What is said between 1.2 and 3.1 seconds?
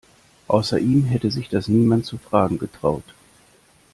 sich das niemand zu fragen getraut.